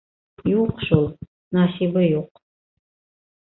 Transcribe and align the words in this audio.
Юҡ 0.51 0.79
шул, 0.85 1.05
насибы 1.59 2.07
юҡ. 2.07 2.43